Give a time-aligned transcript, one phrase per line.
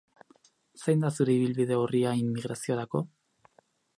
[0.85, 3.05] Zein da zure ibilbide-orria immigraziorako?